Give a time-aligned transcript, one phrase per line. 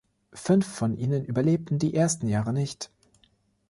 [0.33, 2.89] Fünf von ihnen überlebten die ersten Jahre nicht.